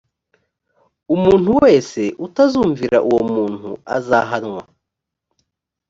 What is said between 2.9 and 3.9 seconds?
uwo muntu